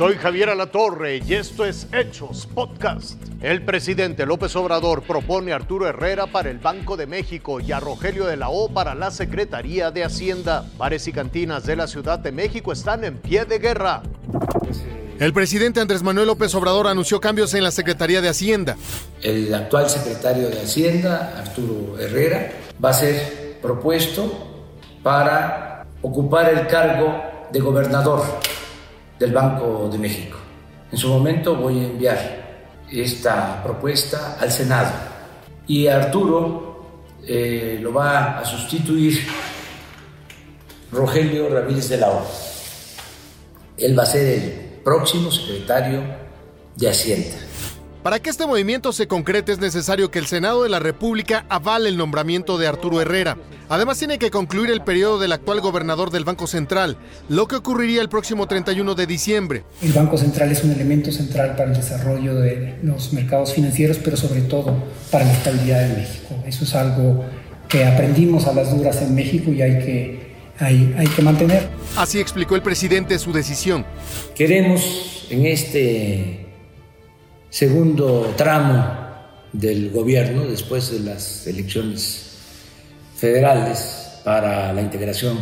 Soy 0.00 0.14
Javier 0.14 0.48
Alatorre 0.48 1.18
y 1.18 1.34
esto 1.34 1.66
es 1.66 1.86
Hechos 1.92 2.48
Podcast. 2.54 3.20
El 3.42 3.62
presidente 3.66 4.24
López 4.24 4.56
Obrador 4.56 5.02
propone 5.02 5.52
a 5.52 5.56
Arturo 5.56 5.86
Herrera 5.86 6.26
para 6.26 6.48
el 6.48 6.58
Banco 6.58 6.96
de 6.96 7.06
México 7.06 7.60
y 7.60 7.70
a 7.70 7.80
Rogelio 7.80 8.24
de 8.24 8.38
la 8.38 8.48
O 8.48 8.70
para 8.70 8.94
la 8.94 9.10
Secretaría 9.10 9.90
de 9.90 10.02
Hacienda. 10.02 10.64
Bares 10.78 11.06
y 11.06 11.12
cantinas 11.12 11.66
de 11.66 11.76
la 11.76 11.86
Ciudad 11.86 12.18
de 12.18 12.32
México 12.32 12.72
están 12.72 13.04
en 13.04 13.18
pie 13.18 13.44
de 13.44 13.58
guerra. 13.58 14.02
El 15.18 15.34
presidente 15.34 15.80
Andrés 15.80 16.02
Manuel 16.02 16.28
López 16.28 16.54
Obrador 16.54 16.86
anunció 16.86 17.20
cambios 17.20 17.52
en 17.52 17.62
la 17.62 17.70
Secretaría 17.70 18.22
de 18.22 18.30
Hacienda. 18.30 18.78
El 19.20 19.52
actual 19.52 19.90
secretario 19.90 20.48
de 20.48 20.62
Hacienda, 20.62 21.34
Arturo 21.36 21.98
Herrera, 21.98 22.52
va 22.82 22.88
a 22.88 22.94
ser 22.94 23.58
propuesto 23.60 24.32
para 25.02 25.84
ocupar 26.00 26.48
el 26.48 26.66
cargo 26.68 27.22
de 27.52 27.60
gobernador 27.60 28.22
del 29.20 29.32
Banco 29.32 29.88
de 29.92 29.98
México. 29.98 30.38
En 30.90 30.98
su 30.98 31.08
momento 31.08 31.54
voy 31.54 31.78
a 31.78 31.84
enviar 31.84 32.40
esta 32.90 33.62
propuesta 33.62 34.38
al 34.40 34.50
Senado 34.50 34.90
y 35.66 35.86
Arturo 35.86 36.70
eh, 37.24 37.78
lo 37.80 37.92
va 37.92 38.40
a 38.40 38.44
sustituir 38.44 39.20
Rogelio 40.90 41.48
Ramírez 41.50 41.88
de 41.90 41.98
la 41.98 42.10
O. 42.10 42.26
Él 43.76 43.96
va 43.96 44.02
a 44.02 44.06
ser 44.06 44.26
el 44.26 44.80
próximo 44.82 45.30
secretario 45.30 46.02
de 46.76 46.88
Hacienda. 46.88 47.49
Para 48.02 48.18
que 48.18 48.30
este 48.30 48.46
movimiento 48.46 48.94
se 48.94 49.06
concrete 49.06 49.52
es 49.52 49.58
necesario 49.58 50.10
que 50.10 50.18
el 50.18 50.24
Senado 50.24 50.62
de 50.62 50.70
la 50.70 50.78
República 50.78 51.44
avale 51.50 51.90
el 51.90 51.98
nombramiento 51.98 52.56
de 52.56 52.66
Arturo 52.66 53.02
Herrera. 53.02 53.36
Además 53.68 53.98
tiene 53.98 54.18
que 54.18 54.30
concluir 54.30 54.70
el 54.70 54.80
periodo 54.80 55.18
del 55.18 55.32
actual 55.32 55.60
gobernador 55.60 56.10
del 56.10 56.24
Banco 56.24 56.46
Central, 56.46 56.96
lo 57.28 57.46
que 57.46 57.56
ocurriría 57.56 58.00
el 58.00 58.08
próximo 58.08 58.46
31 58.46 58.94
de 58.94 59.06
diciembre. 59.06 59.64
El 59.82 59.92
Banco 59.92 60.16
Central 60.16 60.50
es 60.50 60.64
un 60.64 60.70
elemento 60.70 61.12
central 61.12 61.56
para 61.56 61.72
el 61.72 61.76
desarrollo 61.76 62.36
de 62.36 62.78
los 62.82 63.12
mercados 63.12 63.52
financieros, 63.52 63.98
pero 63.98 64.16
sobre 64.16 64.40
todo 64.40 64.74
para 65.10 65.26
la 65.26 65.32
estabilidad 65.34 65.86
de 65.86 65.96
México. 65.96 66.42
Eso 66.46 66.64
es 66.64 66.74
algo 66.74 67.22
que 67.68 67.84
aprendimos 67.84 68.46
a 68.46 68.54
las 68.54 68.74
duras 68.74 69.02
en 69.02 69.14
México 69.14 69.52
y 69.52 69.60
hay 69.60 69.78
que, 69.78 70.32
hay, 70.58 70.94
hay 70.96 71.06
que 71.06 71.20
mantener. 71.20 71.68
Así 71.98 72.18
explicó 72.18 72.56
el 72.56 72.62
presidente 72.62 73.18
su 73.18 73.30
decisión. 73.30 73.84
Queremos 74.34 75.26
en 75.28 75.44
este 75.44 76.49
segundo 77.60 78.32
tramo 78.38 78.82
del 79.52 79.90
gobierno 79.90 80.46
después 80.46 80.90
de 80.92 81.00
las 81.00 81.46
elecciones 81.46 82.38
federales 83.14 84.18
para 84.24 84.72
la 84.72 84.80
integración 84.80 85.38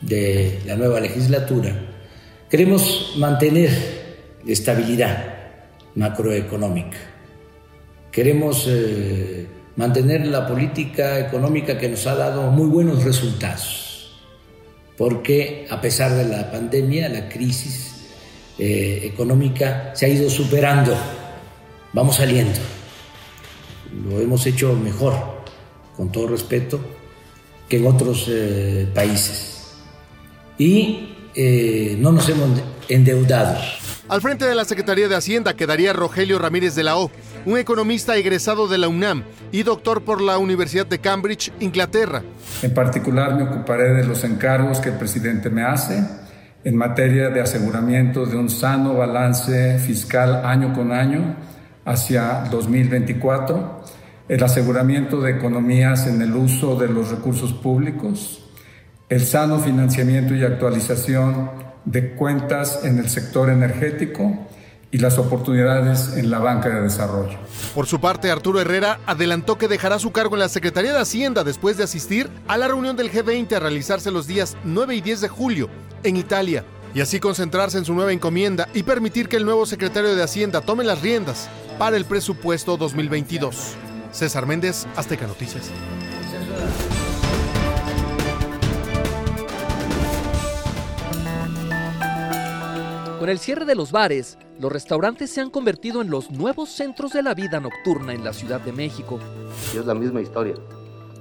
de 0.00 0.58
la 0.64 0.76
nueva 0.76 1.00
legislatura, 1.00 1.78
queremos 2.48 3.12
mantener 3.18 3.68
estabilidad 4.46 5.34
macroeconómica. 5.96 6.96
Queremos 8.10 8.64
eh, 8.66 9.46
mantener 9.76 10.28
la 10.28 10.46
política 10.46 11.18
económica 11.18 11.76
que 11.76 11.90
nos 11.90 12.06
ha 12.06 12.14
dado 12.14 12.50
muy 12.50 12.70
buenos 12.70 13.04
resultados, 13.04 14.18
porque 14.96 15.66
a 15.68 15.78
pesar 15.78 16.12
de 16.12 16.24
la 16.24 16.50
pandemia, 16.50 17.10
la 17.10 17.28
crisis 17.28 18.06
eh, 18.58 19.02
económica 19.04 19.90
se 19.94 20.06
ha 20.06 20.08
ido 20.08 20.30
superando 20.30 20.96
vamos 21.92 22.16
saliendo. 22.16 22.58
Lo 24.08 24.20
hemos 24.20 24.46
hecho 24.46 24.74
mejor, 24.74 25.14
con 25.96 26.12
todo 26.12 26.28
respeto, 26.28 26.80
que 27.68 27.78
en 27.78 27.86
otros 27.86 28.26
eh, 28.28 28.88
países. 28.94 29.74
Y 30.58 31.14
eh, 31.34 31.96
no 31.98 32.12
nos 32.12 32.28
hemos 32.28 32.50
endeudado. 32.88 33.58
Al 34.08 34.20
frente 34.20 34.44
de 34.44 34.56
la 34.56 34.64
Secretaría 34.64 35.08
de 35.08 35.14
Hacienda 35.14 35.54
quedaría 35.54 35.92
Rogelio 35.92 36.38
Ramírez 36.38 36.74
de 36.74 36.82
la 36.82 36.96
O, 36.96 37.10
un 37.46 37.56
economista 37.56 38.16
egresado 38.16 38.66
de 38.66 38.76
la 38.76 38.88
UNAM 38.88 39.22
y 39.52 39.62
doctor 39.62 40.02
por 40.02 40.20
la 40.20 40.38
Universidad 40.38 40.86
de 40.86 40.98
Cambridge, 40.98 41.52
Inglaterra. 41.60 42.22
En 42.62 42.74
particular 42.74 43.36
me 43.36 43.44
ocuparé 43.44 43.94
de 43.94 44.04
los 44.04 44.24
encargos 44.24 44.80
que 44.80 44.88
el 44.88 44.96
presidente 44.96 45.48
me 45.48 45.62
hace 45.62 46.04
en 46.64 46.76
materia 46.76 47.30
de 47.30 47.40
aseguramiento 47.40 48.26
de 48.26 48.36
un 48.36 48.50
sano 48.50 48.94
balance 48.94 49.78
fiscal 49.78 50.44
año 50.44 50.74
con 50.74 50.92
año 50.92 51.36
hacia 51.84 52.44
2024, 52.50 53.80
el 54.28 54.42
aseguramiento 54.42 55.20
de 55.20 55.32
economías 55.32 56.06
en 56.06 56.22
el 56.22 56.34
uso 56.34 56.76
de 56.76 56.88
los 56.88 57.10
recursos 57.10 57.52
públicos, 57.52 58.44
el 59.08 59.26
sano 59.26 59.58
financiamiento 59.58 60.34
y 60.34 60.44
actualización 60.44 61.50
de 61.84 62.12
cuentas 62.12 62.84
en 62.84 62.98
el 62.98 63.08
sector 63.08 63.50
energético 63.50 64.46
y 64.92 64.98
las 64.98 65.18
oportunidades 65.18 66.16
en 66.16 66.30
la 66.30 66.38
banca 66.38 66.68
de 66.68 66.82
desarrollo. 66.82 67.38
Por 67.74 67.86
su 67.86 68.00
parte, 68.00 68.30
Arturo 68.30 68.60
Herrera 68.60 69.00
adelantó 69.06 69.56
que 69.56 69.68
dejará 69.68 69.98
su 69.98 70.10
cargo 70.10 70.34
en 70.34 70.40
la 70.40 70.48
Secretaría 70.48 70.92
de 70.92 71.00
Hacienda 71.00 71.44
después 71.44 71.76
de 71.76 71.84
asistir 71.84 72.28
a 72.48 72.56
la 72.56 72.68
reunión 72.68 72.96
del 72.96 73.10
G20 73.10 73.52
a 73.52 73.60
realizarse 73.60 74.10
los 74.10 74.26
días 74.26 74.56
9 74.64 74.96
y 74.96 75.00
10 75.00 75.20
de 75.20 75.28
julio 75.28 75.68
en 76.02 76.16
Italia 76.16 76.64
y 76.92 77.00
así 77.00 77.20
concentrarse 77.20 77.78
en 77.78 77.84
su 77.84 77.94
nueva 77.94 78.12
encomienda 78.12 78.68
y 78.74 78.82
permitir 78.82 79.28
que 79.28 79.36
el 79.36 79.44
nuevo 79.44 79.64
secretario 79.64 80.14
de 80.14 80.22
Hacienda 80.22 80.60
tome 80.60 80.82
las 80.82 81.00
riendas 81.00 81.48
para 81.80 81.96
el 81.96 82.04
presupuesto 82.04 82.76
2022. 82.76 83.74
César 84.12 84.44
Méndez, 84.44 84.86
Azteca 84.96 85.26
Noticias. 85.26 85.70
Con 93.18 93.30
el 93.30 93.38
cierre 93.38 93.64
de 93.64 93.74
los 93.74 93.92
bares, 93.92 94.36
los 94.58 94.70
restaurantes 94.70 95.30
se 95.30 95.40
han 95.40 95.48
convertido 95.48 96.02
en 96.02 96.10
los 96.10 96.30
nuevos 96.30 96.68
centros 96.68 97.14
de 97.14 97.22
la 97.22 97.32
vida 97.32 97.60
nocturna 97.60 98.12
en 98.12 98.24
la 98.24 98.34
Ciudad 98.34 98.60
de 98.60 98.72
México. 98.72 99.18
Y 99.72 99.78
es 99.78 99.86
la 99.86 99.94
misma 99.94 100.20
historia, 100.20 100.56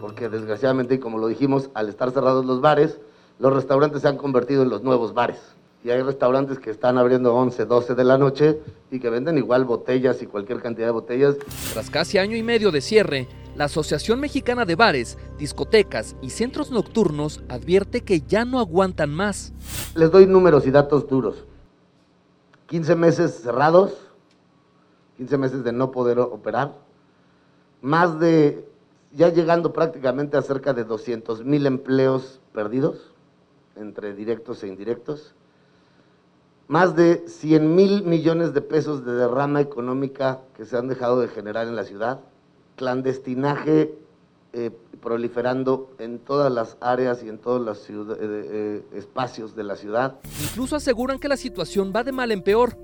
porque 0.00 0.28
desgraciadamente, 0.28 0.98
como 0.98 1.18
lo 1.18 1.28
dijimos, 1.28 1.70
al 1.74 1.88
estar 1.88 2.10
cerrados 2.10 2.44
los 2.44 2.60
bares, 2.60 2.98
los 3.38 3.52
restaurantes 3.52 4.02
se 4.02 4.08
han 4.08 4.16
convertido 4.16 4.64
en 4.64 4.70
los 4.70 4.82
nuevos 4.82 5.14
bares. 5.14 5.38
Y 5.84 5.90
hay 5.90 6.02
restaurantes 6.02 6.58
que 6.58 6.70
están 6.70 6.98
abriendo 6.98 7.34
11, 7.34 7.64
12 7.64 7.94
de 7.94 8.04
la 8.04 8.18
noche 8.18 8.60
y 8.90 8.98
que 8.98 9.10
venden 9.10 9.38
igual 9.38 9.64
botellas 9.64 10.20
y 10.22 10.26
cualquier 10.26 10.60
cantidad 10.60 10.86
de 10.88 10.92
botellas. 10.92 11.36
Tras 11.72 11.88
casi 11.88 12.18
año 12.18 12.36
y 12.36 12.42
medio 12.42 12.72
de 12.72 12.80
cierre, 12.80 13.28
la 13.54 13.64
Asociación 13.64 14.20
Mexicana 14.20 14.64
de 14.64 14.74
Bares, 14.74 15.18
Discotecas 15.38 16.16
y 16.20 16.30
Centros 16.30 16.70
Nocturnos 16.70 17.42
advierte 17.48 18.02
que 18.02 18.20
ya 18.20 18.44
no 18.44 18.58
aguantan 18.58 19.10
más. 19.10 19.52
Les 19.94 20.10
doy 20.10 20.26
números 20.26 20.66
y 20.66 20.70
datos 20.70 21.08
duros. 21.08 21.44
15 22.66 22.96
meses 22.96 23.40
cerrados, 23.42 23.94
15 25.16 25.38
meses 25.38 25.64
de 25.64 25.72
no 25.72 25.90
poder 25.90 26.18
operar, 26.18 26.74
más 27.80 28.20
de, 28.20 28.64
ya 29.12 29.30
llegando 29.30 29.72
prácticamente 29.72 30.36
a 30.36 30.42
cerca 30.42 30.74
de 30.74 30.84
200 30.84 31.44
mil 31.44 31.66
empleos 31.66 32.40
perdidos, 32.52 33.12
entre 33.74 34.14
directos 34.14 34.62
e 34.62 34.68
indirectos, 34.68 35.34
más 36.68 36.94
de 36.94 37.24
100 37.26 37.74
mil 37.74 38.04
millones 38.04 38.52
de 38.52 38.60
pesos 38.60 39.04
de 39.04 39.12
derrama 39.12 39.60
económica 39.60 40.42
que 40.56 40.66
se 40.66 40.76
han 40.76 40.86
dejado 40.86 41.20
de 41.20 41.28
generar 41.28 41.66
en 41.66 41.74
la 41.74 41.84
ciudad, 41.84 42.20
clandestinaje 42.76 43.94
eh, 44.52 44.70
proliferando 45.00 45.90
en 45.98 46.18
todas 46.18 46.52
las 46.52 46.76
áreas 46.80 47.22
y 47.24 47.28
en 47.28 47.38
todos 47.38 47.60
los 47.64 47.88
eh, 47.88 47.92
eh, 48.20 48.82
espacios 48.94 49.56
de 49.56 49.64
la 49.64 49.76
ciudad. 49.76 50.16
Incluso 50.42 50.76
aseguran 50.76 51.18
que 51.18 51.28
la 51.28 51.36
situación 51.36 51.92
va 51.94 52.04
de 52.04 52.12
mal 52.12 52.30
en 52.32 52.42
peor, 52.42 52.76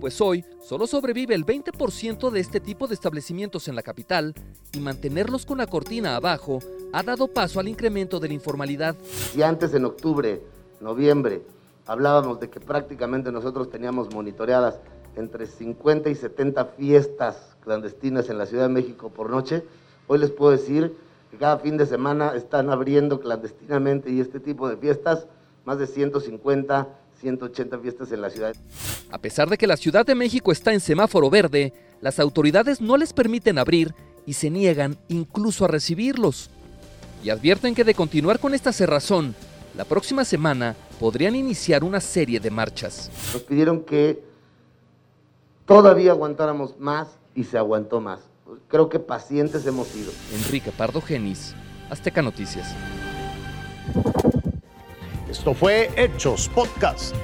pues 0.00 0.20
hoy 0.20 0.44
solo 0.62 0.86
sobrevive 0.86 1.34
el 1.34 1.46
20% 1.46 2.30
de 2.30 2.40
este 2.40 2.58
tipo 2.58 2.88
de 2.88 2.94
establecimientos 2.94 3.68
en 3.68 3.76
la 3.76 3.82
capital 3.82 4.34
y 4.72 4.80
mantenerlos 4.80 5.46
con 5.46 5.58
la 5.58 5.66
cortina 5.66 6.16
abajo 6.16 6.60
ha 6.92 7.02
dado 7.02 7.28
paso 7.28 7.60
al 7.60 7.68
incremento 7.68 8.18
de 8.18 8.28
la 8.28 8.34
informalidad. 8.34 8.96
Si 9.04 9.42
antes 9.42 9.74
en 9.74 9.84
octubre, 9.84 10.42
noviembre, 10.80 11.42
hablábamos 11.90 12.38
de 12.38 12.48
que 12.48 12.60
prácticamente 12.60 13.32
nosotros 13.32 13.68
teníamos 13.68 14.14
monitoreadas 14.14 14.78
entre 15.16 15.44
50 15.44 16.08
y 16.08 16.14
70 16.14 16.64
fiestas 16.66 17.56
clandestinas 17.64 18.30
en 18.30 18.38
la 18.38 18.46
Ciudad 18.46 18.68
de 18.68 18.72
México 18.72 19.10
por 19.10 19.28
noche, 19.28 19.64
hoy 20.06 20.20
les 20.20 20.30
puedo 20.30 20.52
decir 20.52 20.94
que 21.32 21.36
cada 21.36 21.58
fin 21.58 21.76
de 21.76 21.86
semana 21.86 22.34
están 22.36 22.70
abriendo 22.70 23.18
clandestinamente 23.18 24.08
y 24.08 24.20
este 24.20 24.38
tipo 24.38 24.68
de 24.68 24.76
fiestas, 24.76 25.26
más 25.64 25.80
de 25.80 25.88
150, 25.88 26.88
180 27.20 27.78
fiestas 27.80 28.12
en 28.12 28.20
la 28.20 28.30
ciudad. 28.30 28.54
A 29.10 29.18
pesar 29.18 29.50
de 29.50 29.58
que 29.58 29.66
la 29.66 29.76
Ciudad 29.76 30.06
de 30.06 30.14
México 30.14 30.52
está 30.52 30.72
en 30.72 30.78
semáforo 30.78 31.28
verde, 31.28 31.72
las 32.00 32.20
autoridades 32.20 32.80
no 32.80 32.98
les 32.98 33.12
permiten 33.12 33.58
abrir 33.58 33.96
y 34.26 34.34
se 34.34 34.48
niegan 34.48 34.96
incluso 35.08 35.64
a 35.64 35.68
recibirlos. 35.68 36.50
Y 37.24 37.30
advierten 37.30 37.74
que 37.74 37.82
de 37.82 37.94
continuar 37.94 38.38
con 38.38 38.54
esta 38.54 38.72
cerrazón, 38.72 39.34
la 39.76 39.84
próxima 39.84 40.24
semana 40.24 40.76
podrían 41.00 41.34
iniciar 41.34 41.82
una 41.82 41.98
serie 41.98 42.38
de 42.38 42.50
marchas. 42.50 43.10
Nos 43.32 43.42
pidieron 43.42 43.84
que 43.84 44.22
todavía 45.64 46.10
aguantáramos 46.10 46.78
más 46.78 47.08
y 47.34 47.44
se 47.44 47.56
aguantó 47.56 48.02
más. 48.02 48.20
Creo 48.68 48.90
que 48.90 48.98
pacientes 48.98 49.66
hemos 49.66 49.88
sido. 49.88 50.12
Enrique 50.34 50.70
Pardo 50.70 51.00
Genis, 51.00 51.54
Azteca 51.88 52.20
Noticias. 52.20 52.76
Esto 55.30 55.54
fue 55.54 55.90
Hechos 55.96 56.50
Podcast. 56.50 57.14